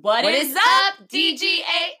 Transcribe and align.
what 0.00 0.24
is, 0.24 0.54
up, 0.54 1.08
DGA 1.08 1.60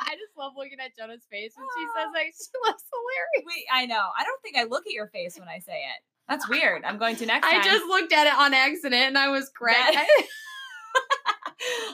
I 0.00 0.14
just 0.14 0.36
love 0.38 0.52
looking 0.56 0.78
at 0.80 0.96
Jenna's 0.96 1.26
face 1.30 1.52
when 1.56 1.66
she 1.76 1.84
says 1.96 2.08
like 2.14 2.26
She 2.26 2.48
looks 2.66 2.84
hilarious. 2.92 3.46
Wait, 3.46 3.64
I 3.72 3.86
know. 3.86 4.08
I 4.18 4.24
don't 4.24 4.40
think 4.42 4.56
I 4.56 4.64
look 4.64 4.86
at 4.86 4.92
your 4.92 5.08
face 5.08 5.38
when 5.38 5.48
I 5.48 5.58
say 5.58 5.74
it. 5.80 6.02
That's 6.28 6.48
weird. 6.48 6.84
I'm 6.84 6.98
going 6.98 7.16
to 7.16 7.26
next 7.26 7.46
time. 7.48 7.60
I 7.60 7.64
just 7.64 7.84
looked 7.86 8.12
at 8.12 8.26
it 8.26 8.34
on 8.34 8.54
accident 8.54 8.94
and 8.94 9.18
I 9.18 9.28
was. 9.28 9.50
That- 9.60 10.06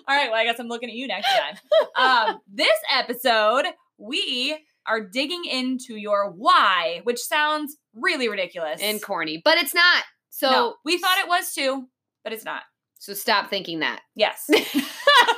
All 0.06 0.14
right, 0.16 0.30
well, 0.30 0.38
I 0.38 0.44
guess 0.44 0.58
I'm 0.58 0.68
looking 0.68 0.90
at 0.90 0.94
you 0.94 1.06
next 1.08 1.26
time. 1.26 1.56
Um, 1.96 2.40
this 2.52 2.76
episode, 2.94 3.64
we 3.96 4.56
are 4.86 5.00
digging 5.00 5.44
into 5.46 5.96
your 5.96 6.30
why, 6.30 7.00
which 7.04 7.18
sounds 7.18 7.76
really 7.94 8.28
ridiculous. 8.28 8.80
and 8.82 9.02
corny, 9.02 9.40
but 9.42 9.56
it's 9.56 9.74
not. 9.74 10.04
So 10.30 10.50
no, 10.50 10.74
we 10.84 10.98
thought 10.98 11.16
it 11.18 11.28
was 11.28 11.52
too, 11.54 11.88
but 12.22 12.32
it's 12.34 12.44
not. 12.44 12.62
So 13.04 13.12
stop 13.12 13.50
thinking 13.50 13.80
that. 13.80 14.00
Yes. 14.16 14.48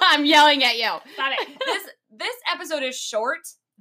I'm 0.02 0.24
yelling 0.24 0.62
at 0.62 0.76
you. 0.76 0.90
Got 1.16 1.32
it. 1.32 1.48
This 1.66 1.82
this 2.10 2.36
episode 2.52 2.82
is 2.82 2.96
short, 2.96 3.40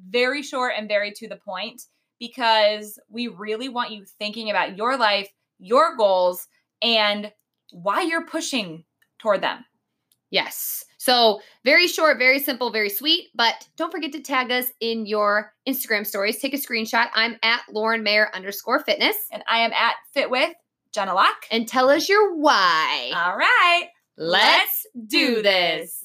very 0.10 0.42
short 0.42 0.74
and 0.76 0.88
very 0.88 1.12
to 1.12 1.28
the 1.28 1.36
point 1.36 1.84
because 2.20 3.00
we 3.10 3.28
really 3.28 3.70
want 3.70 3.92
you 3.92 4.04
thinking 4.18 4.50
about 4.50 4.76
your 4.76 4.98
life, 4.98 5.30
your 5.60 5.96
goals, 5.96 6.48
and 6.82 7.32
why 7.72 8.02
you're 8.02 8.26
pushing 8.26 8.84
toward 9.20 9.42
them. 9.42 9.64
Yes. 10.32 10.84
So 10.98 11.40
very 11.64 11.88
short, 11.88 12.18
very 12.18 12.40
simple, 12.40 12.72
very 12.72 12.90
sweet. 12.90 13.28
But 13.36 13.68
don't 13.78 13.92
forget 13.92 14.12
to 14.14 14.22
tag 14.22 14.52
us 14.52 14.72
in 14.80 15.06
your 15.06 15.54
Instagram 15.68 16.06
stories. 16.06 16.40
Take 16.40 16.56
a 16.56 16.58
screenshot. 16.58 17.08
I'm 17.14 17.38
at 17.44 17.62
Lauren 17.72 18.02
Mayer 18.02 18.30
underscore 18.34 18.84
fitness 18.84 19.16
And 19.32 19.44
I 19.48 19.60
am 19.60 19.72
at 19.72 19.96
Fit 20.14 20.30
with 20.30 20.54
Jenna 20.96 21.14
Locke. 21.14 21.46
and 21.52 21.68
tell 21.68 21.90
us 21.90 22.08
your 22.10 22.34
why. 22.36 23.12
All 23.14 23.38
right. 23.38 23.90
Let's 24.18 24.88
do 25.08 25.42
this. 25.42 26.05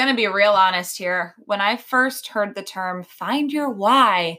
Gonna 0.00 0.14
be 0.14 0.26
real 0.28 0.52
honest 0.52 0.96
here. 0.96 1.34
When 1.44 1.60
I 1.60 1.76
first 1.76 2.28
heard 2.28 2.54
the 2.54 2.62
term 2.62 3.02
find 3.02 3.52
your 3.52 3.68
why, 3.68 4.38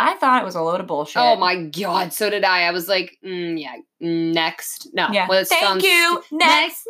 I 0.00 0.14
thought 0.14 0.42
it 0.42 0.44
was 0.44 0.56
a 0.56 0.62
load 0.62 0.80
of 0.80 0.88
bullshit. 0.88 1.22
Oh 1.22 1.36
my 1.36 1.62
god, 1.66 2.12
so 2.12 2.28
did 2.28 2.42
I. 2.42 2.62
I 2.62 2.72
was 2.72 2.88
like, 2.88 3.16
mm, 3.24 3.60
yeah, 3.60 3.76
next. 4.00 4.88
No, 4.92 5.06
Yeah. 5.12 5.28
well, 5.28 5.44
Thank 5.44 5.62
sounds- 5.62 5.84
you. 5.84 6.22
Next, 6.32 6.82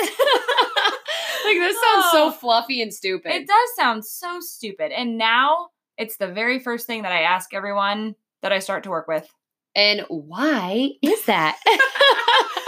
next. 0.00 0.12
like 1.44 1.58
this 1.58 1.76
sounds 1.80 2.06
so 2.12 2.28
Oh. 2.28 2.30
fluffy 2.40 2.80
and 2.80 2.94
stupid. 2.94 3.32
It 3.32 3.46
does 3.46 3.74
sound 3.76 4.06
so 4.06 4.40
stupid. 4.40 4.92
And 4.92 5.18
now 5.18 5.68
it's 5.98 6.16
the 6.16 6.28
very 6.28 6.58
first 6.60 6.86
thing 6.86 7.02
that 7.02 7.12
I 7.12 7.22
ask 7.22 7.52
everyone 7.52 8.14
that 8.40 8.52
I 8.52 8.58
start 8.60 8.84
to 8.84 8.90
work 8.90 9.06
with. 9.06 9.28
and 9.76 10.02
why 10.08 10.92
is 11.02 11.24
that? 11.26 11.58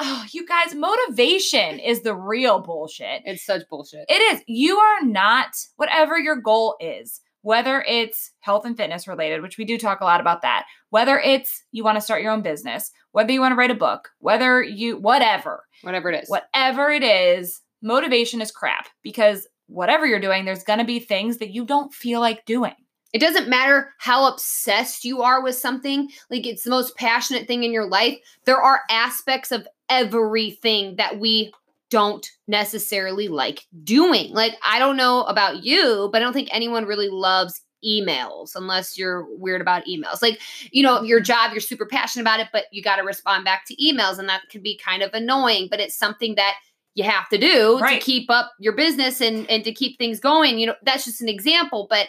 Oh, 0.00 0.24
you 0.32 0.46
guys, 0.46 0.74
motivation 0.74 1.78
is 1.78 2.02
the 2.02 2.14
real 2.14 2.60
bullshit. 2.60 3.22
it's 3.24 3.44
such 3.44 3.62
bullshit. 3.68 4.06
It 4.08 4.14
is. 4.34 4.42
You 4.46 4.78
are 4.78 5.02
not, 5.02 5.48
whatever 5.76 6.18
your 6.18 6.36
goal 6.36 6.76
is, 6.80 7.20
whether 7.42 7.82
it's 7.86 8.32
health 8.40 8.64
and 8.64 8.76
fitness 8.76 9.06
related, 9.08 9.42
which 9.42 9.58
we 9.58 9.64
do 9.64 9.78
talk 9.78 10.00
a 10.00 10.04
lot 10.04 10.20
about 10.20 10.42
that, 10.42 10.66
whether 10.90 11.18
it's 11.18 11.62
you 11.72 11.84
want 11.84 11.96
to 11.96 12.00
start 12.02 12.22
your 12.22 12.32
own 12.32 12.42
business, 12.42 12.90
whether 13.12 13.32
you 13.32 13.40
want 13.40 13.52
to 13.52 13.56
write 13.56 13.70
a 13.70 13.74
book, 13.74 14.08
whether 14.18 14.62
you, 14.62 14.96
whatever, 14.98 15.64
Whatever 15.82 16.10
it 16.10 16.22
is. 16.22 16.28
whatever 16.28 16.90
it 16.90 17.02
is, 17.02 17.60
motivation 17.82 18.40
is 18.40 18.50
crap 18.52 18.88
because 19.02 19.46
whatever 19.66 20.06
you're 20.06 20.20
doing, 20.20 20.44
there's 20.44 20.64
going 20.64 20.78
to 20.80 20.84
be 20.84 20.98
things 20.98 21.38
that 21.38 21.50
you 21.50 21.64
don't 21.64 21.92
feel 21.94 22.20
like 22.20 22.44
doing. 22.44 22.74
It 23.12 23.18
doesn't 23.20 23.48
matter 23.48 23.92
how 23.98 24.26
obsessed 24.32 25.04
you 25.04 25.22
are 25.22 25.42
with 25.42 25.56
something, 25.56 26.08
like 26.30 26.46
it's 26.46 26.62
the 26.62 26.70
most 26.70 26.96
passionate 26.96 27.46
thing 27.46 27.64
in 27.64 27.72
your 27.72 27.86
life. 27.88 28.18
There 28.44 28.60
are 28.60 28.82
aspects 28.90 29.50
of 29.50 29.66
everything 29.88 30.96
that 30.96 31.18
we 31.18 31.52
don't 31.90 32.28
necessarily 32.46 33.26
like 33.28 33.66
doing. 33.82 34.32
Like, 34.32 34.54
I 34.64 34.78
don't 34.78 34.96
know 34.96 35.24
about 35.24 35.64
you, 35.64 36.08
but 36.12 36.20
I 36.22 36.24
don't 36.24 36.32
think 36.32 36.48
anyone 36.52 36.84
really 36.84 37.08
loves 37.08 37.60
emails 37.84 38.52
unless 38.54 38.96
you're 38.96 39.26
weird 39.36 39.60
about 39.60 39.86
emails. 39.86 40.22
Like, 40.22 40.40
you 40.70 40.82
know, 40.82 41.02
your 41.02 41.18
job, 41.18 41.50
you're 41.52 41.60
super 41.60 41.86
passionate 41.86 42.22
about 42.22 42.38
it, 42.40 42.48
but 42.52 42.66
you 42.70 42.82
got 42.82 42.96
to 42.96 43.02
respond 43.02 43.44
back 43.44 43.64
to 43.66 43.76
emails, 43.76 44.18
and 44.18 44.28
that 44.28 44.42
can 44.50 44.62
be 44.62 44.76
kind 44.78 45.02
of 45.02 45.10
annoying, 45.14 45.66
but 45.70 45.80
it's 45.80 45.96
something 45.96 46.34
that 46.36 46.54
you 46.94 47.04
have 47.04 47.28
to 47.30 47.38
do 47.38 47.78
Right. 47.80 48.00
to 48.00 48.04
keep 48.04 48.30
up 48.30 48.52
your 48.58 48.74
business 48.74 49.20
and 49.20 49.48
and 49.48 49.64
to 49.64 49.72
keep 49.72 49.96
things 49.98 50.20
going. 50.20 50.58
You 50.58 50.66
know, 50.68 50.74
that's 50.82 51.04
just 51.04 51.20
an 51.22 51.28
example, 51.28 51.86
but 51.88 52.08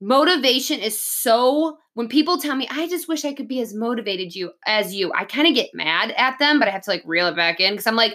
motivation 0.00 0.78
is 0.80 1.02
so 1.02 1.76
when 1.94 2.06
people 2.08 2.38
tell 2.38 2.54
me 2.54 2.68
i 2.70 2.86
just 2.88 3.08
wish 3.08 3.24
i 3.24 3.32
could 3.32 3.48
be 3.48 3.60
as 3.60 3.72
motivated 3.74 4.34
you 4.34 4.52
as 4.66 4.94
you 4.94 5.10
i 5.14 5.24
kind 5.24 5.48
of 5.48 5.54
get 5.54 5.70
mad 5.72 6.12
at 6.18 6.38
them 6.38 6.58
but 6.58 6.68
i 6.68 6.70
have 6.70 6.82
to 6.82 6.90
like 6.90 7.02
reel 7.06 7.26
it 7.28 7.34
back 7.36 7.60
in 7.60 7.72
because 7.72 7.86
i'm 7.86 7.96
like 7.96 8.14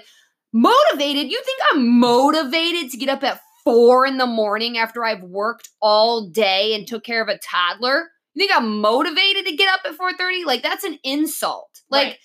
motivated? 0.54 1.32
You 1.32 1.42
think 1.46 1.60
i'm 1.72 2.00
motivated 2.00 2.92
to 2.92 2.98
get 2.98 3.10
up 3.10 3.24
at 3.24 3.40
four 3.64 4.06
in 4.06 4.18
the 4.18 4.26
morning 4.26 4.78
after 4.78 5.04
i've 5.06 5.24
worked 5.24 5.70
all 5.82 6.30
day 6.30 6.74
and 6.76 6.86
took 6.88 7.04
care 7.04 7.22
of 7.22 7.30
a 7.30 7.38
toddler? 7.40 8.10
You 8.34 8.46
think 8.46 8.52
i'm 8.56 8.80
motivated 8.82 9.46
to 9.46 9.56
get 9.56 9.74
up 9.74 9.82
at 9.86 9.98
4.30 9.98 10.46
like 10.46 10.62
that's 10.62 10.84
an 10.84 11.00
insult. 11.04 11.70
Like 11.90 12.08
Right. 12.08 12.18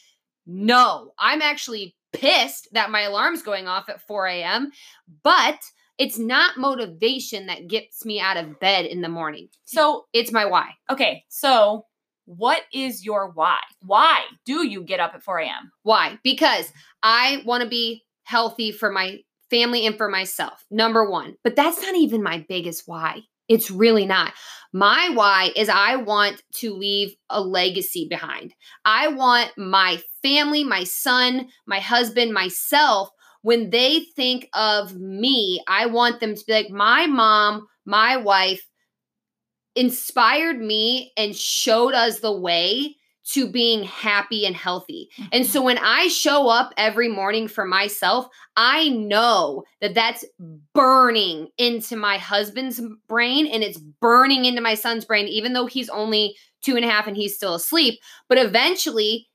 no 0.46 1.12
i'm 1.18 1.40
actually 1.42 1.94
pissed 2.12 2.68
that 2.72 2.90
my 2.90 3.02
alarm's 3.02 3.42
going 3.42 3.68
off 3.68 3.88
at 3.88 4.00
4 4.00 4.26
a.m 4.26 4.70
but 5.22 5.58
it's 5.98 6.18
not 6.18 6.58
motivation 6.58 7.46
that 7.46 7.68
gets 7.68 8.04
me 8.04 8.20
out 8.20 8.36
of 8.36 8.60
bed 8.60 8.86
in 8.86 9.00
the 9.00 9.08
morning. 9.08 9.48
So, 9.64 10.04
It's 10.12 10.32
my 10.32 10.44
why. 10.44 10.70
okay, 10.90 11.24
so 11.28 11.86
what 12.26 12.62
is 12.72 13.04
your 13.04 13.30
why? 13.32 13.58
Why 13.82 14.20
do 14.44 14.66
you 14.66 14.82
get 14.82 15.00
up 15.00 15.14
at 15.14 15.22
4 15.22 15.38
a.m.? 15.38 15.70
Why? 15.84 16.18
Because 16.24 16.72
I 17.02 17.42
want 17.46 17.62
to 17.62 17.68
be 17.68 18.02
healthy 18.24 18.72
for 18.72 18.90
my 18.90 19.18
family 19.48 19.86
and 19.86 19.96
for 19.96 20.08
myself. 20.08 20.64
Number 20.70 21.08
one. 21.08 21.36
But 21.44 21.54
that's 21.54 21.80
not 21.80 21.94
even 21.94 22.22
my 22.22 22.44
biggest 22.48 22.82
why. 22.86 23.20
It's 23.48 23.70
really 23.70 24.06
not. 24.06 24.32
My 24.72 25.10
why 25.14 25.52
is 25.54 25.68
I 25.68 25.94
want 25.94 26.42
to 26.56 26.74
leave 26.74 27.14
a 27.30 27.40
legacy 27.40 28.08
behind. 28.10 28.52
I 28.84 29.06
want 29.06 29.52
my 29.56 30.00
family, 30.20 30.64
my 30.64 30.82
son, 30.82 31.46
my 31.64 31.78
husband, 31.78 32.32
myself, 32.32 33.08
when 33.46 33.70
they 33.70 34.00
think 34.16 34.48
of 34.54 34.96
me, 34.96 35.62
I 35.68 35.86
want 35.86 36.18
them 36.18 36.34
to 36.34 36.44
be 36.48 36.52
like, 36.52 36.68
my 36.68 37.06
mom, 37.06 37.68
my 37.84 38.16
wife 38.16 38.66
inspired 39.76 40.58
me 40.58 41.12
and 41.16 41.36
showed 41.36 41.94
us 41.94 42.18
the 42.18 42.36
way 42.36 42.96
to 43.26 43.46
being 43.48 43.84
happy 43.84 44.46
and 44.46 44.56
healthy. 44.56 45.10
And 45.30 45.46
so 45.46 45.60
mm-hmm. 45.60 45.66
when 45.66 45.78
I 45.78 46.08
show 46.08 46.48
up 46.48 46.72
every 46.76 47.06
morning 47.06 47.46
for 47.46 47.64
myself, 47.64 48.26
I 48.56 48.88
know 48.88 49.62
that 49.80 49.94
that's 49.94 50.24
burning 50.74 51.46
into 51.56 51.94
my 51.94 52.18
husband's 52.18 52.80
brain 53.06 53.46
and 53.46 53.62
it's 53.62 53.78
burning 53.78 54.44
into 54.44 54.60
my 54.60 54.74
son's 54.74 55.04
brain, 55.04 55.28
even 55.28 55.52
though 55.52 55.66
he's 55.66 55.88
only 55.88 56.34
two 56.62 56.74
and 56.74 56.84
a 56.84 56.90
half 56.90 57.06
and 57.06 57.16
he's 57.16 57.36
still 57.36 57.54
asleep. 57.54 58.00
But 58.28 58.38
eventually, 58.38 59.28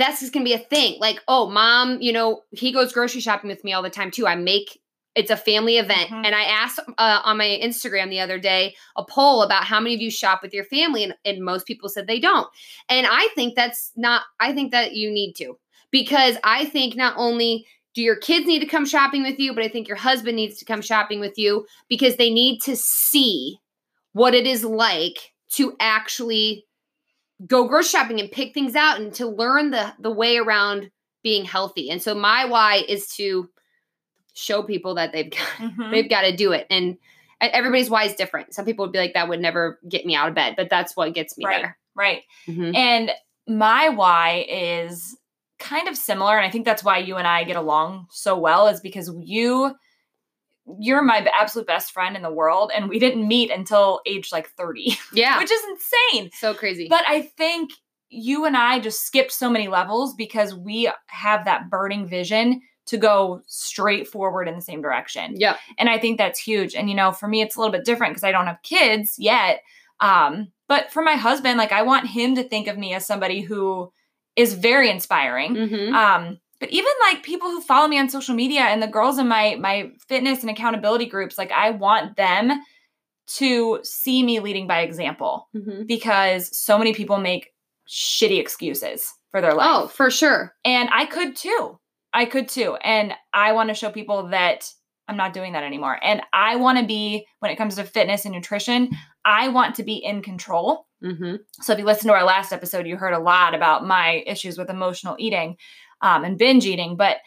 that's 0.00 0.20
just 0.20 0.32
gonna 0.32 0.44
be 0.44 0.52
a 0.52 0.58
thing. 0.58 0.98
Like, 1.00 1.20
oh, 1.28 1.50
mom, 1.50 2.00
you 2.00 2.12
know, 2.12 2.42
he 2.50 2.72
goes 2.72 2.92
grocery 2.92 3.20
shopping 3.20 3.48
with 3.48 3.64
me 3.64 3.72
all 3.72 3.82
the 3.82 3.90
time 3.90 4.10
too. 4.10 4.26
I 4.26 4.36
make 4.36 4.80
it's 5.16 5.30
a 5.30 5.36
family 5.36 5.76
event. 5.76 6.08
Mhm. 6.10 6.24
And 6.24 6.34
I 6.34 6.44
asked 6.44 6.78
uh, 6.98 7.20
on 7.24 7.36
my 7.36 7.58
Instagram 7.62 8.10
the 8.10 8.20
other 8.20 8.38
day 8.38 8.76
a 8.96 9.04
poll 9.04 9.42
about 9.42 9.64
how 9.64 9.80
many 9.80 9.94
of 9.94 10.00
you 10.00 10.10
shop 10.10 10.40
with 10.42 10.54
your 10.54 10.64
family, 10.64 11.02
and, 11.02 11.14
and 11.24 11.44
most 11.44 11.66
people 11.66 11.88
said 11.88 12.06
they 12.06 12.20
don't. 12.20 12.46
And 12.88 13.06
I 13.10 13.28
think 13.34 13.56
that's 13.56 13.92
not, 13.96 14.22
I 14.38 14.52
think 14.52 14.70
that 14.70 14.94
you 14.94 15.10
need 15.10 15.34
to 15.34 15.58
because 15.90 16.36
I 16.44 16.66
think 16.66 16.94
not 16.94 17.14
only 17.16 17.66
do 17.94 18.02
your 18.02 18.16
kids 18.16 18.46
need 18.46 18.60
to 18.60 18.66
come 18.66 18.86
shopping 18.86 19.22
with 19.24 19.40
you, 19.40 19.52
but 19.52 19.64
I 19.64 19.68
think 19.68 19.88
your 19.88 19.96
husband 19.96 20.36
needs 20.36 20.58
to 20.58 20.64
come 20.64 20.80
shopping 20.80 21.18
with 21.18 21.36
you 21.36 21.66
because 21.88 22.16
they 22.16 22.30
need 22.30 22.60
to 22.60 22.76
see 22.76 23.58
what 24.12 24.32
it 24.32 24.46
is 24.46 24.64
like 24.64 25.32
to 25.54 25.74
actually 25.80 26.66
go 27.46 27.66
grocery 27.66 27.88
shopping 27.88 28.20
and 28.20 28.30
pick 28.30 28.52
things 28.54 28.74
out 28.76 29.00
and 29.00 29.12
to 29.14 29.26
learn 29.26 29.70
the 29.70 29.92
the 29.98 30.10
way 30.10 30.36
around 30.36 30.90
being 31.22 31.44
healthy. 31.44 31.90
And 31.90 32.02
so 32.02 32.14
my 32.14 32.44
why 32.46 32.84
is 32.88 33.08
to 33.16 33.48
show 34.34 34.62
people 34.62 34.94
that 34.94 35.12
they've 35.12 35.30
got 35.30 35.38
Mhm. 35.58 35.90
they've 35.90 36.08
got 36.08 36.22
to 36.22 36.34
do 36.34 36.52
it. 36.52 36.66
And 36.70 36.96
everybody's 37.40 37.90
why 37.90 38.04
is 38.04 38.14
different. 38.14 38.54
Some 38.54 38.64
people 38.64 38.84
would 38.84 38.92
be 38.92 38.98
like 38.98 39.14
that 39.14 39.28
would 39.28 39.40
never 39.40 39.78
get 39.88 40.04
me 40.06 40.14
out 40.14 40.28
of 40.28 40.34
bed, 40.34 40.54
but 40.56 40.68
that's 40.70 40.96
what 40.96 41.14
gets 41.14 41.36
me 41.38 41.44
Right. 41.46 41.62
there. 41.62 41.78
Right. 41.94 42.22
Mhm. 42.46 42.74
And 42.76 43.10
my 43.46 43.88
why 43.88 44.46
is 44.48 45.16
kind 45.58 45.88
of 45.88 45.96
similar. 45.96 46.36
And 46.36 46.46
I 46.46 46.50
think 46.50 46.64
that's 46.64 46.84
why 46.84 46.98
you 46.98 47.16
and 47.16 47.26
I 47.26 47.44
get 47.44 47.56
along 47.56 48.06
so 48.10 48.36
well, 48.38 48.68
is 48.68 48.80
because 48.80 49.10
you 49.20 49.74
you're 50.78 51.02
my 51.02 51.26
absolute 51.38 51.66
best 51.66 51.92
friend 51.92 52.14
in 52.16 52.22
the 52.22 52.32
world. 52.32 52.70
And 52.74 52.88
we 52.88 52.98
didn't 52.98 53.26
meet 53.26 53.50
until 53.50 54.00
age 54.06 54.30
like 54.32 54.48
30, 54.50 54.96
Yeah. 55.12 55.38
which 55.40 55.50
is 55.50 55.60
insane. 55.70 56.30
so 56.34 56.54
crazy. 56.54 56.86
But 56.88 57.04
I 57.08 57.22
think 57.22 57.70
you 58.08 58.44
and 58.44 58.56
I 58.56 58.80
just 58.80 59.06
skipped 59.06 59.32
so 59.32 59.48
many 59.50 59.68
levels 59.68 60.14
because 60.14 60.54
we 60.54 60.90
have 61.06 61.44
that 61.44 61.70
burning 61.70 62.06
vision 62.08 62.60
to 62.86 62.96
go 62.96 63.40
straight 63.46 64.08
forward 64.08 64.48
in 64.48 64.56
the 64.56 64.60
same 64.62 64.82
direction. 64.82 65.34
yeah 65.36 65.56
And 65.78 65.88
I 65.88 65.98
think 65.98 66.18
that's 66.18 66.40
huge. 66.40 66.74
And 66.74 66.88
you 66.88 66.96
know, 66.96 67.12
for 67.12 67.28
me 67.28 67.40
it's 67.40 67.54
a 67.54 67.60
little 67.60 67.70
bit 67.72 67.84
different 67.84 68.12
because 68.12 68.24
I 68.24 68.32
don't 68.32 68.46
have 68.46 68.62
kids 68.64 69.14
yet. 69.18 69.60
Um, 70.00 70.48
but 70.66 70.90
for 70.90 71.02
my 71.02 71.12
husband, 71.14 71.56
like 71.58 71.72
I 71.72 71.82
want 71.82 72.06
him 72.08 72.34
to 72.36 72.42
think 72.42 72.66
of 72.68 72.76
me 72.78 72.94
as 72.94 73.06
somebody 73.06 73.42
who 73.42 73.92
is 74.34 74.54
very 74.54 74.90
inspiring. 74.90 75.54
Mhm. 75.54 75.92
Um, 75.94 76.40
but 76.60 76.70
even 76.70 76.90
like 77.02 77.22
people 77.22 77.48
who 77.48 77.60
follow 77.60 77.88
me 77.88 77.98
on 77.98 78.08
social 78.08 78.34
media 78.34 78.60
and 78.60 78.82
the 78.82 78.86
girls 78.86 79.18
in 79.18 79.26
my 79.28 79.56
my 79.58 79.90
fitness 80.08 80.40
and 80.42 80.50
accountability 80.50 81.06
groups, 81.06 81.38
like 81.38 81.50
I 81.52 81.70
want 81.70 82.16
them 82.16 82.52
to 83.38 83.78
see 83.82 84.22
me 84.22 84.40
leading 84.40 84.66
by 84.66 84.80
example 84.80 85.48
Mhm. 85.54 85.86
because 85.86 86.56
so 86.56 86.76
many 86.78 86.92
people 86.92 87.18
make 87.18 87.50
shitty 87.88 88.38
excuses 88.40 89.12
for 89.30 89.40
their 89.40 89.54
life. 89.54 89.68
Oh, 89.70 89.86
for 89.88 90.10
sure. 90.10 90.54
And 90.64 90.88
I 90.92 91.06
could 91.06 91.36
too. 91.36 91.78
I 92.12 92.24
could 92.24 92.48
too. 92.48 92.74
And 92.82 93.14
I 93.32 93.52
want 93.52 93.68
to 93.68 93.74
show 93.74 93.90
people 93.90 94.28
that 94.28 94.68
I'm 95.06 95.16
not 95.16 95.32
doing 95.32 95.52
that 95.52 95.64
anymore. 95.64 95.98
And 96.02 96.22
I 96.32 96.56
want 96.56 96.78
to 96.78 96.84
be, 96.86 97.26
when 97.40 97.50
it 97.52 97.56
comes 97.56 97.76
to 97.76 97.84
fitness 97.84 98.24
and 98.24 98.34
nutrition, 98.34 98.90
I 99.24 99.48
want 99.48 99.74
to 99.76 99.82
be 99.84 99.94
in 99.94 100.22
control. 100.22 100.86
hmm 101.02 101.36
So 101.62 101.72
if 101.72 101.78
you 101.78 101.84
listen 101.84 102.08
to 102.08 102.14
our 102.14 102.24
last 102.24 102.52
episode, 102.52 102.86
you 102.86 102.96
heard 102.96 103.12
a 103.14 103.18
lot 103.18 103.54
about 103.54 103.86
my 103.86 104.22
issues 104.26 104.58
with 104.58 104.70
emotional 104.70 105.16
eating 105.18 105.56
um, 106.02 106.24
and 106.24 106.38
binge 106.38 106.66
eating. 106.66 106.96
But 106.96 107.18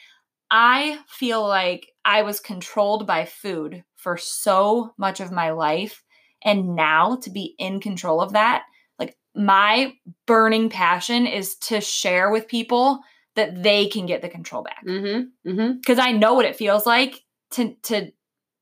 I 0.51 0.99
feel 1.07 1.47
like 1.47 1.87
I 2.05 2.21
was 2.21 2.39
controlled 2.39 3.07
by 3.07 3.25
food 3.25 3.83
for 3.95 4.17
so 4.17 4.93
much 4.97 5.19
of 5.19 5.31
my 5.31 5.51
life. 5.51 6.03
And 6.43 6.75
now 6.75 7.17
to 7.23 7.31
be 7.31 7.55
in 7.57 7.79
control 7.79 8.21
of 8.21 8.33
that, 8.33 8.63
like 8.99 9.15
my 9.33 9.93
burning 10.27 10.69
passion 10.69 11.25
is 11.25 11.55
to 11.55 11.81
share 11.81 12.29
with 12.29 12.47
people 12.47 12.99
that 13.35 13.63
they 13.63 13.87
can 13.87 14.05
get 14.05 14.21
the 14.21 14.29
control 14.29 14.63
back. 14.63 14.83
hmm 14.85 15.21
hmm 15.45 15.71
Because 15.73 15.99
I 15.99 16.11
know 16.11 16.33
what 16.33 16.45
it 16.45 16.55
feels 16.55 16.85
like 16.85 17.21
to 17.51 17.75
to 17.83 18.11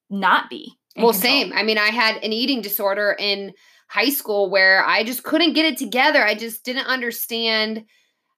not 0.09 0.49
be. 0.49 0.77
Well, 0.95 1.11
control. 1.11 1.21
same. 1.21 1.53
I 1.53 1.63
mean, 1.63 1.77
I 1.77 1.87
had 1.87 2.17
an 2.23 2.33
eating 2.33 2.61
disorder 2.61 3.15
in 3.17 3.53
high 3.87 4.09
school 4.09 4.49
where 4.49 4.85
I 4.85 5.03
just 5.03 5.23
couldn't 5.23 5.53
get 5.53 5.65
it 5.65 5.77
together. 5.77 6.23
I 6.23 6.35
just 6.35 6.63
didn't 6.63 6.87
understand. 6.87 7.85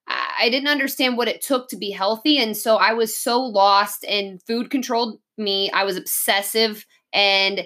I 0.07 0.49
didn't 0.49 0.69
understand 0.69 1.17
what 1.17 1.27
it 1.27 1.41
took 1.41 1.69
to 1.69 1.77
be 1.77 1.91
healthy. 1.91 2.37
And 2.37 2.55
so 2.55 2.75
I 2.75 2.93
was 2.93 3.17
so 3.17 3.41
lost, 3.41 4.03
and 4.05 4.41
food 4.43 4.69
controlled 4.69 5.19
me. 5.37 5.71
I 5.71 5.83
was 5.83 5.97
obsessive. 5.97 6.85
And 7.13 7.65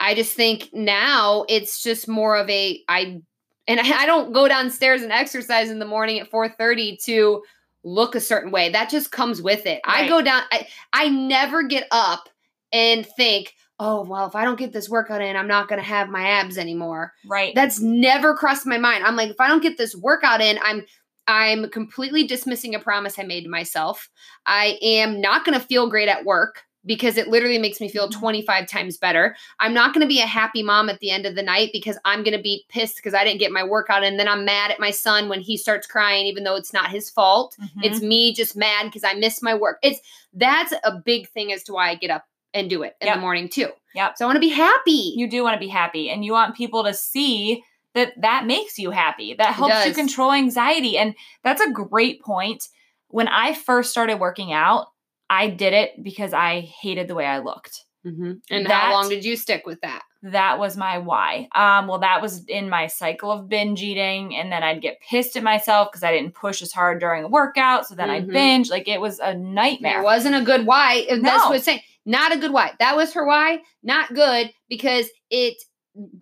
I 0.00 0.14
just 0.14 0.34
think 0.34 0.70
now 0.72 1.44
it's 1.48 1.82
just 1.82 2.08
more 2.08 2.36
of 2.36 2.48
a, 2.50 2.82
I, 2.88 3.20
and 3.68 3.80
I, 3.80 3.92
I 4.02 4.06
don't 4.06 4.32
go 4.32 4.48
downstairs 4.48 5.02
and 5.02 5.12
exercise 5.12 5.70
in 5.70 5.78
the 5.78 5.86
morning 5.86 6.18
at 6.18 6.30
4.30 6.30 7.02
to 7.04 7.42
look 7.84 8.14
a 8.14 8.20
certain 8.20 8.50
way. 8.50 8.70
That 8.70 8.90
just 8.90 9.12
comes 9.12 9.40
with 9.40 9.66
it. 9.66 9.80
I 9.84 10.08
go 10.08 10.22
down, 10.22 10.42
I, 10.50 10.66
I 10.92 11.08
never 11.08 11.62
get 11.62 11.86
up 11.90 12.28
and 12.72 13.06
think, 13.16 13.54
oh, 13.78 14.04
well, 14.04 14.26
if 14.26 14.36
I 14.36 14.44
don't 14.44 14.58
get 14.58 14.72
this 14.72 14.88
workout 14.88 15.20
in, 15.20 15.36
I'm 15.36 15.48
not 15.48 15.68
going 15.68 15.80
to 15.80 15.86
have 15.86 16.08
my 16.08 16.22
abs 16.22 16.56
anymore. 16.56 17.12
right? 17.26 17.52
That's 17.54 17.80
never 17.80 18.34
crossed 18.34 18.66
my 18.66 18.78
mind. 18.78 19.04
I'm 19.04 19.16
like, 19.16 19.30
if 19.30 19.40
I 19.40 19.48
don't 19.48 19.62
get 19.62 19.76
this 19.76 19.96
workout 19.96 20.40
in, 20.40 20.58
I'm 20.62 20.84
I'm 21.28 21.68
completely 21.70 22.26
dismissing 22.26 22.74
a 22.74 22.80
promise 22.80 23.18
I 23.18 23.22
made 23.22 23.44
to 23.44 23.50
myself. 23.50 24.08
I 24.46 24.78
am 24.82 25.20
not 25.20 25.44
going 25.44 25.58
to 25.58 25.64
feel 25.64 25.88
great 25.88 26.08
at 26.08 26.24
work 26.24 26.62
because 26.84 27.16
it 27.16 27.28
literally 27.28 27.58
makes 27.58 27.80
me 27.80 27.88
feel 27.88 28.08
Mhm. 28.08 28.18
25 28.18 28.66
times 28.66 28.98
better. 28.98 29.36
I'm 29.60 29.72
not 29.72 29.94
going 29.94 30.00
to 30.00 30.08
be 30.08 30.20
a 30.20 30.26
happy 30.26 30.64
mom 30.64 30.88
at 30.88 30.98
the 30.98 31.10
end 31.12 31.26
of 31.26 31.36
the 31.36 31.42
night 31.42 31.70
because 31.72 31.96
I'm 32.04 32.24
going 32.24 32.36
to 32.36 32.42
be 32.42 32.64
pissed 32.68 32.96
because 32.96 33.14
I 33.14 33.22
didn't 33.22 33.38
get 33.38 33.52
my 33.52 33.62
workout. 33.62 34.02
And 34.02 34.18
then 34.18 34.26
I'm 34.26 34.44
mad 34.44 34.72
at 34.72 34.80
my 34.80 34.90
son 34.90 35.28
when 35.28 35.40
he 35.40 35.56
starts 35.56 35.86
crying, 35.86 36.26
even 36.26 36.42
though 36.42 36.56
it's 36.56 36.72
not 36.72 36.90
his 36.90 37.08
fault. 37.08 37.54
Mhm. 37.62 37.84
It's 37.84 38.00
me 38.00 38.34
just 38.34 38.56
mad 38.56 38.86
because 38.86 39.04
I 39.04 39.14
missed 39.14 39.44
my 39.44 39.54
work. 39.54 39.78
It's 39.84 40.00
that's 40.32 40.72
a 40.82 40.92
big 41.04 41.28
thing 41.28 41.52
as 41.52 41.62
to 41.64 41.72
why 41.72 41.90
I 41.90 41.94
get 41.94 42.10
up 42.10 42.24
and 42.52 42.68
do 42.68 42.82
it 42.82 42.96
in 43.00 43.06
Yep. 43.06 43.14
the 43.16 43.20
morning 43.20 43.48
too. 43.48 43.70
Yep. 43.94 44.14
So 44.18 44.24
I 44.24 44.26
want 44.26 44.36
to 44.36 44.40
be 44.40 44.48
happy. 44.48 45.12
you 45.16 45.28
do 45.28 45.44
want 45.44 45.54
to 45.54 45.60
be 45.60 45.68
happy 45.68 46.10
and 46.10 46.24
you 46.24 46.32
want 46.32 46.56
people 46.56 46.82
to 46.82 46.92
see 46.94 47.62
that 47.94 48.12
that 48.20 48.46
makes 48.46 48.78
you 48.78 48.90
happy 48.90 49.34
that 49.34 49.54
helps 49.54 49.86
you 49.86 49.92
control 49.94 50.32
anxiety 50.32 50.96
and 50.98 51.14
that's 51.44 51.60
a 51.60 51.70
great 51.70 52.20
point 52.22 52.64
when 53.08 53.28
i 53.28 53.52
first 53.54 53.90
started 53.90 54.18
working 54.20 54.52
out 54.52 54.86
i 55.30 55.48
did 55.48 55.72
it 55.72 55.90
because 56.02 56.32
i 56.32 56.60
hated 56.60 57.08
the 57.08 57.14
way 57.14 57.26
i 57.26 57.38
looked 57.38 57.84
Mhm. 58.04 58.40
And 58.50 58.66
That- 58.66 58.72
how 58.82 58.92
long 58.94 59.08
did 59.08 59.24
you 59.24 59.36
stick 59.36 59.64
with 59.64 59.80
that? 59.82 60.02
that 60.24 60.58
was 60.58 60.76
my 60.76 60.98
why 60.98 61.48
um 61.54 61.86
well 61.88 61.98
that 62.00 62.20
was 62.22 62.44
in 62.46 62.68
my 62.68 62.86
cycle 62.88 63.30
of 63.32 63.48
binge 63.48 63.82
eating 63.82 64.34
and 64.36 64.50
then 64.52 64.62
i'd 64.62 64.80
get 64.80 65.00
pissed 65.08 65.36
at 65.36 65.42
myself 65.42 65.88
because 65.90 66.02
i 66.04 66.12
didn't 66.12 66.32
push 66.34 66.62
as 66.62 66.72
hard 66.72 67.00
during 67.00 67.24
a 67.24 67.28
workout 67.28 67.86
so 67.86 67.94
then 67.96 68.08
Mhm. 68.08 68.12
i'd 68.12 68.26
binge 68.28 68.70
like 68.70 68.86
it 68.88 69.00
was 69.00 69.18
a 69.20 69.34
nightmare 69.34 70.00
It 70.00 70.04
wasn't 70.04 70.34
a 70.36 70.40
good 70.40 70.64
why. 70.66 71.06
and 71.10 71.24
That's 71.24 71.42
No. 71.44 71.48
what 71.50 71.56
it's 71.56 71.64
saying. 71.64 71.80
Not 72.04 72.32
a 72.32 72.36
good 72.38 72.52
why. 72.52 72.72
That 72.80 72.96
was 72.96 73.12
her 73.14 73.24
why. 73.24 73.62
Not 73.84 74.12
good 74.14 74.52
because 74.68 75.08
it 75.30 75.54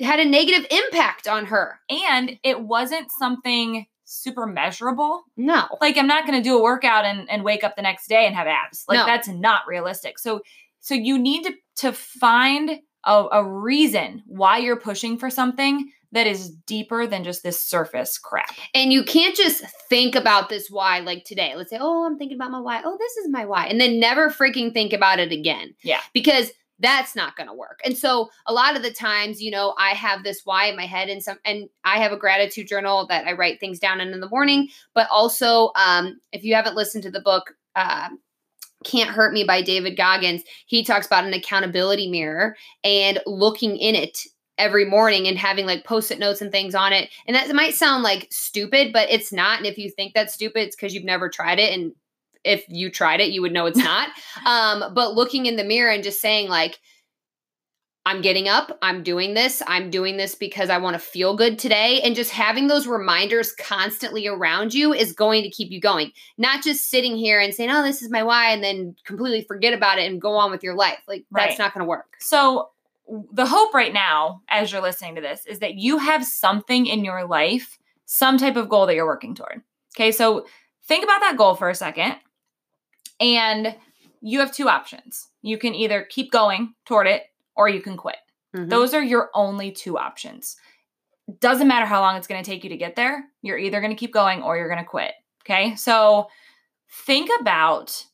had 0.01 0.21
a 0.21 0.25
negative 0.25 0.67
impact 0.71 1.29
on 1.29 1.47
her. 1.47 1.79
and 1.89 2.39
it 2.43 2.61
wasn't 2.63 3.11
something 3.19 3.87
super 4.05 4.45
measurable 4.45 5.23
No. 5.37 5.67
like 5.81 5.97
i'm 5.97 6.09
not 6.09 6.27
going 6.27 6.37
to 6.37 6.43
do 6.43 6.59
a 6.59 6.63
workout 6.63 7.05
and, 7.05 7.31
and 7.31 7.45
wake 7.45 7.63
up 7.63 7.77
the 7.77 7.83
next 7.83 8.09
day 8.09 8.27
and 8.27 8.35
have 8.35 8.49
abs 8.49 8.85
like 8.89 8.97
No. 8.99 9.07
that's 9.07 9.29
not 9.29 9.63
realistic 9.69 10.19
so 10.19 10.41
so 10.81 10.95
you 10.95 11.17
need 11.17 11.45
to 11.45 11.53
to 11.77 11.93
find 11.93 12.81
a, 13.05 13.25
a 13.31 13.45
reason 13.49 14.23
why 14.27 14.59
you're 14.59 14.81
pushing 14.81 15.17
for 15.17 15.31
something 15.31 15.93
that 16.11 16.27
is 16.27 16.51
deeper 16.67 17.07
than 17.07 17.23
just 17.23 17.45
this 17.45 17.63
surface 17.65 18.19
crap 18.19 18.53
And 18.75 18.93
you 18.93 19.05
can't 19.05 19.37
just 19.37 19.63
think 19.89 20.17
about 20.17 20.49
this 20.49 20.69
why 20.69 20.99
like 20.99 21.23
today. 21.25 21.55
Let's 21.55 21.71
say, 21.71 21.79
oh, 21.81 22.05
I'm 22.05 22.19
thinking 22.19 22.37
about 22.37 22.51
my 22.51 22.59
why. 22.61 22.83
Oh, 22.85 22.97
this 22.99 23.17
is 23.19 23.29
my 23.31 23.45
why. 23.45 23.67
And 23.67 23.81
then 23.81 24.01
never 24.01 24.29
freaking 24.29 24.73
think 24.75 24.93
about 24.93 25.21
it 25.21 25.31
again. 25.31 25.73
Yeah. 25.85 26.01
Because 26.13 26.51
that's 26.81 27.15
not 27.15 27.37
going 27.37 27.47
to 27.47 27.55
work. 27.55 27.81
And 27.85 27.97
so 27.97 28.31
a 28.47 28.53
lot 28.53 28.77
of 28.77 28.83
the 28.83 28.93
times, 28.93 29.41
you 29.41 29.51
know, 29.51 29.75
I 29.79 29.91
have 29.91 30.25
this 30.25 30.43
why 30.45 30.67
in 30.67 30.77
my 30.77 30.87
head 30.87 31.09
and 31.09 31.23
some 31.23 31.39
and 31.45 31.69
I 31.85 31.99
have 31.99 32.13
a 32.13 32.17
gratitude 32.17 32.69
journal 32.69 33.07
that 33.09 33.27
I 33.27 33.33
write 33.33 33.61
things 33.61 33.79
down 33.79 34.01
in 34.01 34.13
in 34.13 34.21
the 34.21 34.29
morning, 34.29 34.69
but 34.95 35.09
also 35.11 35.71
um 35.77 36.21
if 36.33 36.43
you 36.43 36.55
haven't 36.55 36.77
listened 36.77 37.05
to 37.05 37.11
the 37.11 37.21
book 37.21 37.55
um 37.77 38.19
can't 38.85 39.11
Hurt 39.11 39.35
Me 39.35 39.45
by 39.45 39.61
David 39.63 39.97
Goggins. 39.97 40.43
He 40.67 40.83
talks 40.83 41.07
about 41.07 41.25
an 41.25 41.35
accountability 41.35 42.09
mirror 42.09 42.57
and 42.83 43.21
looking 43.27 43.77
in 43.77 43.95
it 43.95 44.27
every 44.57 44.85
morning 44.85 45.27
and 45.27 45.39
having 45.39 45.67
like 45.67 45.85
post-it 45.85 46.19
notes 46.19 46.41
and 46.41 46.53
things 46.53 46.75
on 46.75 46.93
it. 46.93 47.11
And 47.27 47.35
that 47.35 47.53
might 47.55 47.75
sound 47.75 48.03
like 48.03 48.29
stupid, 48.31 48.93
but 48.93 49.11
it's 49.11 49.33
not. 49.33 49.59
And 49.59 49.67
if 49.67 49.79
you 49.79 49.91
think 49.91 50.15
that's 50.15 50.35
stupid, 50.35 50.63
it's 50.63 50.77
because 50.77 50.95
you've 50.95 51.05
never 51.05 51.29
tried 51.29 51.59
it. 51.59 51.73
And 51.73 51.93
if 52.45 52.65
you 52.69 52.91
tried 52.91 53.21
it, 53.21 53.31
you 53.31 53.43
would 53.43 53.53
know 53.53 53.67
it's 53.67 53.79
not. 53.79 54.09
um, 54.47 54.95
but 54.95 55.15
looking 55.15 55.47
in 55.47 55.57
the 55.57 55.65
mirror 55.65 55.91
and 55.91 56.03
just 56.03 56.21
saying 56.21 56.49
like, 56.49 56.79
I'm 58.07 58.23
getting 58.23 58.49
up, 58.49 58.79
I'm 58.81 59.03
doing 59.03 59.35
this, 59.35 59.63
I'm 59.67 59.91
doing 59.91 60.17
this 60.17 60.35
because 60.35 60.71
I 60.71 60.79
want 60.79 60.95
to 60.95 60.99
feel 60.99 61.37
good 61.37 61.59
today. 61.59 62.01
And 62.01 62.17
just 62.17 62.31
having 62.31 62.67
those 62.67 62.87
reminders 62.87 63.53
constantly 63.53 64.27
around 64.27 64.73
you 64.73 64.95
is 64.95 65.13
going 65.13 65.43
to 65.43 65.51
keep 65.51 65.71
you 65.71 65.81
going. 65.83 66.11
Not 66.39 66.65
just 66.65 66.89
sitting 66.89 67.15
here 67.15 67.39
and 67.41 67.53
saying, 67.53 67.71
oh, 67.71 67.83
this 67.83 68.01
is 68.01 68.11
my 68.11 68.23
why, 68.23 68.53
and 68.53 68.65
then 68.65 68.97
completely 69.05 69.45
forget 69.45 69.75
about 69.75 69.99
it 69.99 70.11
and 70.11 70.21
go 70.21 70.33
on 70.37 70.51
with 70.51 70.63
your 70.63 70.75
life. 70.75 70.99
Like, 71.07 71.27
Right. 71.31 71.49
that's 71.49 71.59
not 71.59 71.75
going 71.75 71.85
to 71.85 71.89
work. 71.89 72.17
so 72.21 72.71
the 73.33 73.45
hope 73.47 73.75
right 73.75 73.93
now 73.93 74.41
as 74.49 74.71
you're 74.71 74.81
listening 74.81 75.17
to 75.17 75.21
this 75.21 75.45
is 75.47 75.59
that 75.59 75.75
you 75.75 75.99
have 75.99 76.25
something 76.25 76.87
in 76.87 77.05
your 77.05 77.27
life 77.27 77.77
some 78.07 78.39
type 78.39 78.55
of 78.55 78.69
goal 78.69 78.87
that 78.87 78.95
you're 78.95 79.05
working 79.07 79.35
toward 79.35 79.63
okay 79.97 80.13
so 80.13 80.47
think 80.87 81.03
about 81.03 81.19
that 81.19 81.37
goal 81.37 81.57
for 81.57 81.69
a 81.69 81.75
second 81.75 82.15
and 83.21 83.77
you 84.23 84.41
have 84.41 84.53
two 84.53 84.69
options. 84.69 85.29
You 85.43 85.59
can 85.59 85.75
either 85.75 86.03
keep 86.09 86.31
going 86.33 86.75
toward 86.85 87.07
it 87.07 87.23
or 87.57 87.69
you 87.69 87.81
can 87.81 87.97
quit. 87.97 88.17
Mhm. 88.55 88.69
Those 88.69 88.95
are 88.95 89.03
your 89.03 89.31
only 89.35 89.71
two 89.73 89.97
options. 89.99 90.57
Doesn't 91.39 91.69
matter 91.69 91.87
how 91.87 92.01
long 92.01 92.17
it's 92.17 92.27
going 92.27 92.43
to 92.43 92.51
take 92.51 92.65
you 92.65 92.71
to 92.71 92.77
get 92.77 92.97
there. 92.97 93.25
You're 93.43 93.59
either 93.59 93.81
going 93.81 93.93
to 93.93 93.97
keep 93.99 94.13
going 94.13 94.43
or 94.43 94.57
you're 94.57 94.69
going 94.69 94.83
to 94.83 94.85
quit. 94.85 95.13
Okay? 95.45 95.77
So 95.77 96.29
think 97.07 97.31
about 97.41 98.05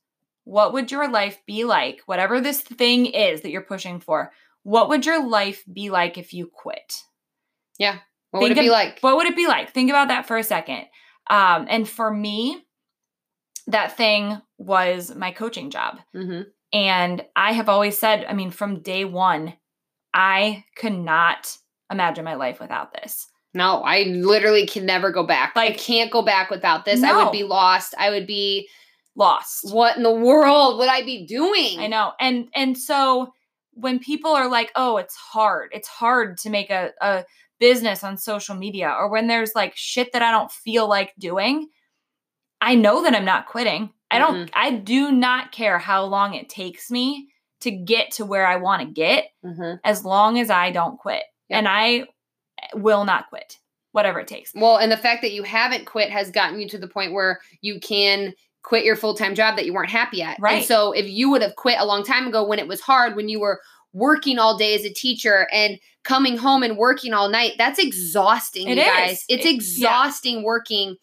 what 0.45 0.73
would 0.75 0.93
your 0.93 1.09
life 1.09 1.41
be 1.47 1.65
like 1.65 2.03
whatever 2.07 2.41
this 2.41 2.61
thing 2.61 3.07
is 3.07 3.41
that 3.41 3.51
you're 3.51 3.63
pushing 3.63 3.99
for. 4.01 4.33
What 4.65 4.89
would 4.91 5.07
your 5.07 5.27
life 5.27 5.65
be 5.73 5.91
like 5.91 6.19
if 6.19 6.35
you 6.35 6.49
quit? 6.53 7.03
Yeah. 7.79 7.99
What 8.33 8.43
would 8.43 8.53
it 8.53 8.55
think 8.55 8.65
be 8.65 8.69
of- 8.69 8.73
like? 8.73 8.99
What 9.01 9.17
would 9.17 9.27
it 9.27 9.37
be 9.37 9.47
like? 9.47 9.71
Think 9.73 9.91
about 9.91 10.09
that 10.09 10.27
for 10.27 10.37
a 10.37 10.43
second. 10.45 10.85
Um, 11.29 11.67
and 11.69 11.89
for 11.89 12.11
me, 12.13 12.66
that 13.69 13.97
thing 13.97 14.41
was 14.59 15.15
my 15.15 15.31
coaching 15.33 15.71
job. 15.71 15.99
hmm 16.13 16.43
And 16.73 17.25
I 17.35 17.53
have 17.53 17.69
always 17.69 17.99
said, 17.99 18.25
I 18.29 18.33
mean, 18.33 18.51
from 18.51 18.81
day 18.83 19.05
one, 19.05 19.55
I 20.15 20.65
could 20.77 20.93
not 20.95 21.57
imagine 21.91 22.25
my 22.25 22.35
life 22.35 22.59
without 22.61 22.93
this. 22.93 23.27
No, 23.55 23.83
I 23.83 24.03
literally 24.05 24.67
can 24.67 24.85
never 24.85 25.11
go 25.11 25.25
back. 25.25 25.53
I 25.57 25.73
can't 25.73 26.11
go 26.11 26.23
back 26.23 26.51
without 26.51 26.85
this. 26.85 27.03
I 27.03 27.13
would 27.23 27.33
be 27.33 27.43
lost. 27.45 27.95
I 27.99 28.11
would 28.11 28.27
be 28.27 28.69
Lost. 29.19 29.73
what 29.73 29.97
in 29.97 30.03
the 30.03 30.11
world 30.13 30.79
would 30.79 30.91
I 30.91 31.03
be 31.03 31.25
doing? 31.27 31.81
I 31.81 31.87
know. 31.87 32.13
And 32.21 32.49
and 32.55 32.77
so 32.77 33.33
when 33.73 33.99
people 33.99 34.31
are 34.31 34.49
like, 34.51 34.73
oh, 34.77 34.99
it's 34.99 35.15
hard, 35.15 35.71
it's 35.73 35.89
hard 35.89 36.37
to 36.39 36.51
make 36.51 36.69
a, 36.71 36.91
a 37.01 37.25
business 37.59 38.05
on 38.05 38.19
social 38.19 38.55
media, 38.55 38.91
or 38.91 39.09
when 39.09 39.27
there's 39.27 39.53
like 39.55 39.73
shit 39.75 40.13
that 40.13 40.21
I 40.23 40.31
don't 40.31 40.51
feel 40.53 40.87
like 40.87 41.15
doing, 41.19 41.69
I 42.61 42.75
know 42.75 43.03
that 43.03 43.15
I'm 43.15 43.25
not 43.25 43.47
quitting. 43.47 43.91
I 44.11 44.19
don't 44.19 44.51
I 44.55 44.71
do 44.71 45.11
not 45.13 45.53
care 45.53 45.79
how 45.79 46.05
long 46.05 46.35
it 46.35 46.49
takes 46.49 46.91
me 46.91 47.29
to 47.61 47.71
get 47.71 48.13
to 48.13 48.25
where 48.25 48.47
I 48.47 48.57
want 48.57 48.83
to 48.83 48.87
get 48.87 49.31
Mhm. 49.45 49.81
as 49.85 50.05
long 50.05 50.39
as 50.39 50.51
I 50.51 50.71
don't 50.71 50.99
quit. 50.99 51.23
Yep. 51.49 51.59
And 51.59 51.69
I 51.69 52.05
will 52.75 53.05
not 53.05 53.29
quit, 53.29 53.59
whatever 53.93 54.21
it 54.21 54.29
takes. 54.29 54.53
Well, 54.55 54.77
and 54.77 54.91
the 54.93 54.97
fact 54.97 55.23
that 55.23 55.33
you 55.33 55.43
haven't 55.43 55.87
quit 55.87 56.11
has 56.11 56.31
gotten 56.31 56.61
you 56.61 56.69
to 56.69 56.79
the 56.79 56.89
point 56.89 57.13
where 57.13 57.41
you 57.61 57.81
can 57.81 58.35
quit 58.63 58.85
your 58.85 58.97
full 58.97 59.15
time 59.15 59.35
job 59.35 59.57
that 59.57 59.65
you 59.67 59.73
weren't 59.73 59.91
happy 59.91 60.23
at. 60.23 60.39
Right. 60.41 60.59
And 60.59 60.65
so 60.65 60.93
if 60.93 61.09
you 61.09 61.31
would 61.31 61.43
have 61.43 61.57
quit 61.57 61.79
a 61.79 61.85
long 61.87 62.05
time 62.05 62.27
ago 62.27 62.45
when 62.45 62.59
it 62.59 62.69
was 62.69 62.81
hard, 62.81 63.17
when 63.17 63.29
you 63.29 63.41
were 63.41 63.61
working 63.93 64.39
all 64.39 64.57
day 64.59 64.75
as 64.75 64.85
a 64.85 64.93
teacher 64.93 65.49
and 65.53 65.79
coming 66.05 66.37
home 66.37 66.63
and 66.63 66.77
working 66.77 67.13
all 67.15 67.29
night, 67.29 67.53
that's 67.59 67.79
exhausting, 67.79 68.69
It 68.69 68.77
you 68.77 68.83
is. 68.83 68.89
guys. 68.89 69.25
It's 69.29 69.45
It- 69.45 69.49
yeah. 69.49 69.55
exhausting 69.55 70.43
working 70.43 70.97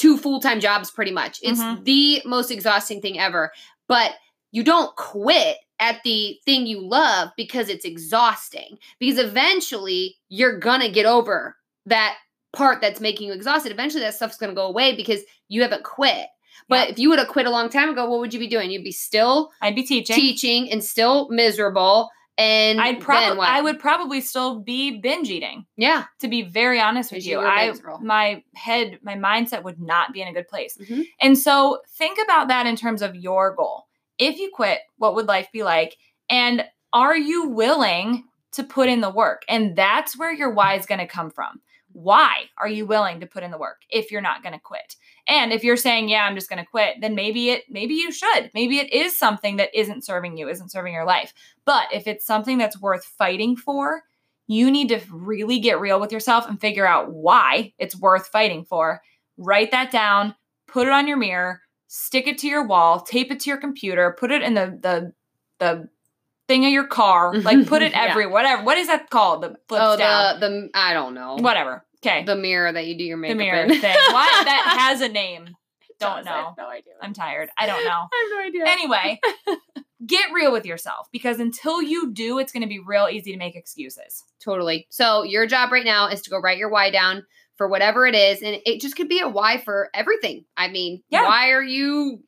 two 0.00 0.16
full 0.16 0.40
time 0.40 0.60
jobs 0.60 0.90
pretty 0.90 1.10
much. 1.10 1.38
It's 1.42 1.60
Mhm. 1.60 1.84
the 1.84 2.22
most 2.24 2.50
exhausting 2.50 3.00
thing 3.02 3.18
ever. 3.18 3.52
But 3.86 4.14
you 4.50 4.62
don't 4.64 4.94
quit 4.96 5.58
at 5.78 6.02
the 6.04 6.38
thing 6.44 6.66
you 6.66 6.80
love 6.80 7.30
because 7.36 7.68
it's 7.68 7.84
exhausting. 7.84 8.78
Because 8.98 9.18
eventually 9.18 10.16
you're 10.28 10.58
gonna 10.58 10.88
get 10.90 11.06
over 11.06 11.56
that 11.86 12.16
part 12.52 12.80
that's 12.80 13.00
making 13.00 13.28
you 13.28 13.32
exhausted. 13.32 13.72
Eventually 13.72 14.02
that 14.02 14.14
stuff's 14.14 14.36
gonna 14.36 14.54
go 14.54 14.66
away 14.66 14.94
because 14.96 15.20
you 15.48 15.62
haven't 15.62 15.84
quit. 15.84 16.26
But 16.68 16.86
Yeah. 16.86 16.92
if 16.92 16.98
you 16.98 17.08
would 17.10 17.18
have 17.18 17.28
quit 17.28 17.46
a 17.46 17.50
long 17.50 17.68
time 17.68 17.90
ago, 17.90 18.08
what 18.08 18.20
would 18.20 18.32
you 18.34 18.40
be 18.40 18.46
doing? 18.46 18.70
You'd 18.70 18.84
be 18.84 18.92
still 18.92 19.50
I'd 19.60 19.74
be 19.74 19.82
teaching. 19.82 20.16
teaching 20.16 20.70
and 20.72 20.82
still 20.84 21.28
miserable. 21.30 22.10
And 22.40 22.80
I'd 22.80 23.00
probably? 23.00 23.44
I 23.46 23.60
would 23.60 23.78
probably 23.78 24.20
still 24.20 24.60
be 24.60 24.98
binge 25.00 25.28
eating. 25.30 25.66
yeah. 25.76 26.04
to 26.20 26.28
be 26.28 26.42
very 26.42 26.80
honest 26.80 27.12
with 27.12 27.26
you, 27.26 27.40
you 27.40 27.46
I 27.46 27.74
my 28.00 28.42
head, 28.54 28.98
my 29.02 29.14
mindset 29.14 29.62
would 29.62 29.80
not 29.80 30.12
be 30.12 30.22
in 30.22 30.28
a 30.28 30.32
good 30.32 30.48
place. 30.48 30.76
Mhm. 30.78 31.04
And 31.20 31.38
so 31.38 31.80
think 31.98 32.18
about 32.22 32.48
that 32.48 32.66
in 32.66 32.76
terms 32.76 33.02
of 33.02 33.14
your 33.14 33.54
goal. 33.54 33.86
If 34.18 34.38
you 34.38 34.50
quit, 34.52 34.80
what 34.96 35.14
would 35.14 35.26
life 35.26 35.48
be 35.52 35.62
like? 35.62 35.96
And 36.28 36.64
are 36.92 37.16
you 37.16 37.48
willing 37.48 38.24
to 38.52 38.64
put 38.64 38.88
in 38.88 39.00
the 39.00 39.10
work? 39.10 39.42
And 39.48 39.76
that's 39.76 40.16
where 40.16 40.32
your 40.32 40.50
why 40.50 40.74
is 40.74 40.86
going 40.86 40.98
to 41.00 41.06
come 41.06 41.30
from. 41.30 41.60
Why 41.92 42.44
are 42.56 42.68
you 42.68 42.86
willing 42.86 43.20
to 43.20 43.26
put 43.26 43.42
in 43.42 43.50
the 43.50 43.58
work 43.58 43.82
if 43.90 44.10
you're 44.10 44.20
not 44.20 44.42
going 44.42 44.52
to 44.54 44.60
quit? 44.60 44.96
And 45.26 45.52
if 45.52 45.62
you're 45.64 45.76
saying, 45.76 46.08
"Yeah, 46.08 46.24
I'm 46.24 46.34
just 46.34 46.48
going 46.48 46.62
to 46.62 46.70
quit," 46.70 46.96
then 47.00 47.14
maybe 47.14 47.50
it 47.50 47.64
maybe 47.68 47.94
you 47.94 48.10
should. 48.12 48.50
Maybe 48.54 48.78
it 48.78 48.92
is 48.92 49.18
something 49.18 49.56
that 49.56 49.74
isn't 49.78 50.04
serving 50.04 50.36
you, 50.36 50.48
isn't 50.48 50.70
serving 50.72 50.92
your 50.94 51.04
life. 51.04 51.32
But 51.64 51.88
if 51.92 52.06
it's 52.06 52.26
something 52.26 52.58
that's 52.58 52.80
worth 52.80 53.04
fighting 53.04 53.56
for, 53.56 54.02
you 54.46 54.70
need 54.70 54.88
to 54.88 55.00
really 55.12 55.60
get 55.60 55.80
real 55.80 56.00
with 56.00 56.10
yourself 56.12 56.48
and 56.48 56.60
figure 56.60 56.86
out 56.86 57.12
why 57.12 57.72
it's 57.78 57.96
worth 57.96 58.26
fighting 58.28 58.64
for. 58.64 59.00
Write 59.36 59.70
that 59.70 59.90
down, 59.90 60.34
put 60.66 60.86
it 60.88 60.92
on 60.92 61.06
your 61.06 61.16
mirror, 61.16 61.60
stick 61.86 62.26
it 62.26 62.38
to 62.38 62.48
your 62.48 62.66
wall, 62.66 63.00
tape 63.00 63.30
it 63.30 63.40
to 63.40 63.50
your 63.50 63.58
computer, 63.58 64.16
put 64.18 64.30
it 64.32 64.42
in 64.42 64.54
the 64.54 64.78
the 64.82 65.12
the 65.60 65.88
thing 66.48 66.64
of 66.64 66.72
your 66.72 66.86
car, 66.86 67.32
like 67.36 67.66
put 67.68 67.80
it 67.82 67.92
Yeah. 67.92 68.06
every 68.10 68.26
whatever. 68.26 68.64
What 68.64 68.76
is 68.78 68.88
that 68.88 69.08
called? 69.10 69.42
The 69.42 69.54
flips 69.68 69.84
Oh, 69.86 69.96
down. 69.96 70.40
the 70.40 70.48
the 70.48 70.70
I 70.74 70.92
don't 70.94 71.14
know. 71.14 71.36
whatever. 71.36 71.84
Okay. 72.04 72.24
The 72.24 72.36
mirror 72.36 72.72
that 72.72 72.86
you 72.86 72.96
do 72.96 73.04
your 73.04 73.16
makeup. 73.16 73.36
The 73.38 73.44
mirror 73.44 73.62
in. 73.64 73.68
thing. 73.70 73.96
Why 74.10 74.42
that 74.44 74.76
has 74.80 75.00
a 75.00 75.08
name. 75.08 75.50
Don't 75.98 76.16
Does, 76.24 76.26
I 76.26 76.30
have 76.30 76.56
know. 76.56 76.64
no 76.64 76.68
idea. 76.70 76.94
I'm 77.02 77.12
tired. 77.12 77.50
I 77.58 77.66
don't 77.66 77.84
know. 77.84 77.90
I 78.12 78.28
have 78.30 78.38
no 78.38 78.46
idea. 78.46 78.64
Anyway, 78.66 79.20
get 80.06 80.32
real 80.32 80.50
with 80.50 80.64
yourself 80.64 81.08
because 81.12 81.38
until 81.40 81.82
you 81.82 82.10
do, 82.12 82.38
it's 82.38 82.52
going 82.52 82.62
to 82.62 82.68
be 82.68 82.78
real 82.78 83.06
easy 83.10 83.32
to 83.32 83.36
make 83.38 83.54
excuses. 83.54 84.24
Totally. 84.42 84.86
So 84.88 85.24
your 85.24 85.46
job 85.46 85.72
right 85.72 85.84
now 85.84 86.08
is 86.08 86.22
to 86.22 86.30
go 86.30 86.38
write 86.38 86.56
your 86.56 86.70
why 86.70 86.90
down 86.90 87.26
for 87.56 87.68
whatever 87.68 88.06
it 88.06 88.14
is, 88.14 88.40
and 88.40 88.56
it 88.64 88.80
just 88.80 88.96
could 88.96 89.10
be 89.10 89.20
a 89.20 89.28
why 89.28 89.58
for 89.62 89.90
everything. 89.92 90.46
I 90.56 90.68
mean, 90.68 91.02
Yeah. 91.10 91.24
why 91.26 91.50
are 91.50 91.62
you 91.62 92.24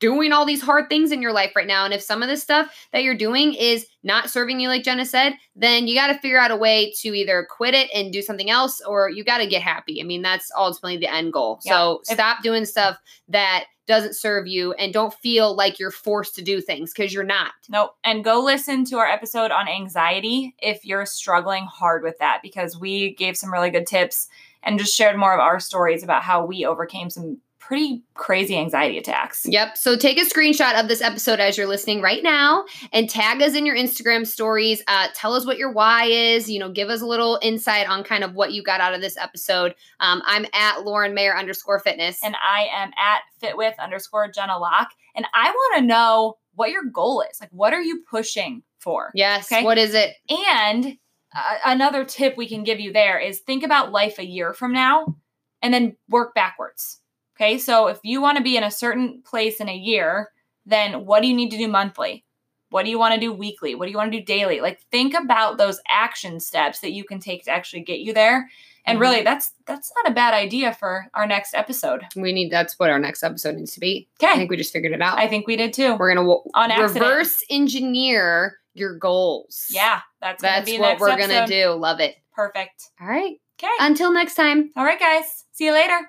doing 0.00 0.32
all 0.32 0.44
these 0.44 0.62
hard 0.62 0.88
things 0.88 1.12
in 1.12 1.22
your 1.22 1.32
life 1.32 1.54
right 1.54 1.66
now? 1.66 1.84
And 1.84 1.94
if 1.94 2.02
some 2.02 2.22
of 2.22 2.28
the 2.28 2.36
stuff 2.36 2.74
that 2.92 3.04
you're 3.04 3.14
doing 3.14 3.54
is 3.54 3.86
not 4.02 4.28
serving 4.28 4.58
you, 4.58 4.68
like 4.68 4.82
Jenna 4.82 5.04
said, 5.04 5.34
then 5.54 5.86
you 5.86 5.94
got 5.94 6.08
to 6.08 6.18
figure 6.18 6.40
out 6.40 6.50
a 6.50 6.56
way 6.56 6.92
to 7.00 7.14
either 7.14 7.46
quit 7.48 7.74
it 7.74 7.88
and 7.94 8.12
do 8.12 8.22
something 8.22 8.50
else, 8.50 8.80
or 8.80 9.08
you 9.08 9.22
got 9.22 9.38
to 9.38 9.46
get 9.46 9.62
happy. 9.62 10.00
I 10.00 10.04
mean, 10.04 10.22
that's 10.22 10.50
ultimately 10.56 10.96
the 10.96 11.12
end 11.12 11.32
goal. 11.32 11.60
So 11.62 12.00
If- 12.08 12.14
stop 12.14 12.42
doing 12.42 12.64
stuff 12.64 12.96
that 13.28 13.66
doesn't 13.86 14.14
serve 14.14 14.46
you, 14.46 14.72
and 14.74 14.92
don't 14.92 15.14
feel 15.14 15.56
like 15.56 15.80
you're 15.80 15.90
forced 15.90 16.36
to 16.36 16.42
do 16.42 16.60
things 16.60 16.92
because 16.94 17.12
you're 17.12 17.24
not. 17.24 17.50
Nope. 17.68 17.96
And 18.04 18.22
go 18.22 18.40
listen 18.40 18.84
to 18.84 18.98
our 18.98 19.08
episode 19.08 19.50
on 19.50 19.66
anxiety 19.66 20.54
if 20.60 20.84
you're 20.84 21.06
struggling 21.06 21.64
hard 21.64 22.04
with 22.04 22.16
that, 22.18 22.38
because 22.40 22.78
we 22.78 23.16
gave 23.16 23.36
some 23.36 23.52
really 23.52 23.70
good 23.70 23.88
tips 23.88 24.28
and 24.62 24.78
just 24.78 24.94
shared 24.94 25.16
more 25.16 25.34
of 25.34 25.40
our 25.40 25.58
stories 25.58 26.04
about 26.04 26.22
how 26.22 26.44
we 26.44 26.64
overcame 26.64 27.10
some 27.10 27.38
pretty 27.70 28.02
crazy 28.14 28.58
anxiety 28.58 28.98
attacks. 28.98 29.46
Yep. 29.46 29.78
So 29.78 29.96
take 29.96 30.18
a 30.18 30.24
screenshot 30.24 30.80
of 30.80 30.88
this 30.88 31.00
episode 31.00 31.38
as 31.38 31.56
you're 31.56 31.68
listening 31.68 32.02
right 32.02 32.20
now 32.20 32.64
and 32.92 33.08
tag 33.08 33.40
us 33.40 33.54
in 33.54 33.64
your 33.64 33.76
Instagram 33.76 34.26
stories. 34.26 34.82
Uh, 34.88 35.06
tell 35.14 35.34
us 35.34 35.46
what 35.46 35.56
your 35.56 35.70
why 35.70 36.06
is. 36.06 36.50
You 36.50 36.58
know, 36.58 36.68
give 36.72 36.88
us 36.88 37.00
a 37.00 37.06
little 37.06 37.38
insight 37.42 37.88
on 37.88 38.02
kind 38.02 38.24
of 38.24 38.34
what 38.34 38.52
you 38.52 38.64
got 38.64 38.80
out 38.80 38.92
of 38.92 39.00
this 39.00 39.16
episode. 39.16 39.76
Um, 40.00 40.20
I'm 40.26 40.46
at 40.52 40.84
Lauren 40.84 41.14
Mayer 41.14 41.36
underscore 41.36 41.78
fitness. 41.78 42.18
And 42.24 42.34
I 42.44 42.66
am 42.74 42.90
at 42.98 43.20
fitwith 43.40 43.78
underscore 43.78 44.28
Jenna 44.32 44.58
Locke. 44.58 44.90
And 45.14 45.24
I 45.32 45.50
want 45.50 45.76
to 45.78 45.86
know 45.86 46.38
what 46.56 46.72
your 46.72 46.82
goal 46.82 47.22
is. 47.30 47.40
Like, 47.40 47.50
what 47.52 47.72
are 47.72 47.82
you 47.82 48.02
pushing 48.10 48.64
for? 48.80 49.12
yes. 49.14 49.52
Okay. 49.52 49.62
What 49.62 49.78
is 49.78 49.94
it? 49.94 50.16
And 50.28 50.98
uh, 51.36 51.54
another 51.64 52.04
tip 52.04 52.36
we 52.36 52.48
can 52.48 52.64
give 52.64 52.80
you 52.80 52.92
there 52.92 53.20
is 53.20 53.38
think 53.38 53.62
about 53.62 53.92
life 53.92 54.18
a 54.18 54.26
year 54.26 54.52
from 54.54 54.72
now 54.72 55.14
and 55.62 55.72
then 55.72 55.96
work 56.08 56.34
backwards. 56.34 56.96
Okay. 57.40 57.58
So 57.58 57.86
if 57.88 57.98
you 58.02 58.20
want 58.20 58.36
to 58.38 58.42
be 58.44 58.56
in 58.56 58.64
a 58.64 58.70
certain 58.70 59.22
place 59.24 59.60
in 59.60 59.68
a 59.68 59.74
year, 59.74 60.30
then 60.66 61.06
what 61.06 61.22
do 61.22 61.28
you 61.28 61.34
need 61.34 61.50
to 61.50 61.56
do 61.56 61.68
monthly? 61.68 62.24
What 62.68 62.84
do 62.84 62.90
you 62.90 62.98
want 62.98 63.14
to 63.14 63.20
do 63.20 63.32
weekly? 63.32 63.74
What 63.74 63.86
do 63.86 63.90
you 63.92 63.96
want 63.96 64.12
to 64.12 64.18
do 64.18 64.24
daily? 64.24 64.60
Like 64.60 64.80
think 64.92 65.14
about 65.14 65.58
those 65.58 65.80
action 65.88 66.38
steps 66.38 66.80
that 66.80 66.92
you 66.92 67.02
can 67.04 67.18
take 67.18 67.44
to 67.44 67.50
actually 67.50 67.82
get 67.82 68.00
you 68.00 68.12
there. 68.12 68.48
And 68.86 68.98
Mhm. 68.98 69.00
really 69.02 69.22
that's 69.22 69.52
that's 69.66 69.92
not 69.96 70.10
a 70.10 70.14
bad 70.14 70.34
idea 70.34 70.72
for 70.72 71.06
our 71.14 71.26
next 71.26 71.54
episode. 71.54 72.02
We 72.14 72.32
need, 72.32 72.50
that's 72.50 72.78
what 72.78 72.90
our 72.90 72.98
next 72.98 73.22
episode 73.22 73.56
needs 73.56 73.72
to 73.74 73.80
be. 73.80 74.08
Okay. 74.22 74.32
I 74.32 74.36
think 74.36 74.50
we 74.50 74.56
just 74.56 74.72
figured 74.72 74.92
it 74.92 75.02
out. 75.02 75.18
I 75.18 75.26
think 75.26 75.46
we 75.46 75.56
did 75.56 75.72
too. 75.72 75.96
We're 75.96 76.14
going 76.14 76.26
to 76.26 76.32
On 76.54 76.70
accident. 76.70 76.94
reverse 76.94 77.42
engineer 77.50 78.58
your 78.74 78.96
goals. 78.98 79.66
Yeah, 79.70 80.00
that's 80.20 80.40
That's 80.42 80.70
what 80.78 81.00
we're 81.00 81.16
going 81.16 81.28
to 81.30 81.46
do. 81.46 81.70
Love 81.70 82.00
it. 82.00 82.16
Perfect. 82.32 82.84
All 83.00 83.08
right. 83.08 83.40
Okay. 83.58 83.72
Until 83.80 84.12
next 84.12 84.34
time. 84.36 84.70
All 84.76 84.84
right, 84.84 84.98
guys. 85.00 85.44
See 85.52 85.64
you 85.66 85.72
later. 85.72 86.08